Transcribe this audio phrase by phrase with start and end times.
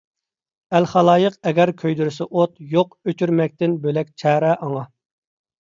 [0.77, 4.83] ئەل- خالايىق ئەگەر كۆيدۈرسە ئوت، يوق ئۆچۈرمەكتىن بۆلەك چارە ئاڭا.